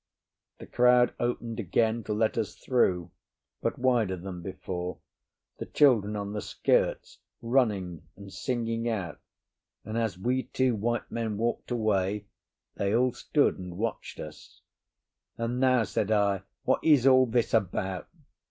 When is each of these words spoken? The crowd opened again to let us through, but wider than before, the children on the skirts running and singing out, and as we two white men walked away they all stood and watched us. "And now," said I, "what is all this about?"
The 0.57 0.65
crowd 0.65 1.13
opened 1.19 1.59
again 1.59 2.03
to 2.05 2.13
let 2.15 2.35
us 2.35 2.55
through, 2.55 3.11
but 3.61 3.77
wider 3.77 4.15
than 4.17 4.41
before, 4.41 4.97
the 5.59 5.67
children 5.67 6.15
on 6.15 6.33
the 6.33 6.41
skirts 6.41 7.19
running 7.39 8.01
and 8.15 8.33
singing 8.33 8.89
out, 8.89 9.19
and 9.85 9.99
as 9.99 10.17
we 10.17 10.41
two 10.41 10.73
white 10.73 11.11
men 11.11 11.37
walked 11.37 11.69
away 11.69 12.25
they 12.77 12.95
all 12.95 13.13
stood 13.13 13.59
and 13.59 13.77
watched 13.77 14.19
us. 14.19 14.61
"And 15.37 15.59
now," 15.59 15.83
said 15.83 16.09
I, 16.09 16.41
"what 16.63 16.83
is 16.83 17.05
all 17.05 17.27
this 17.27 17.53
about?" 17.53 18.09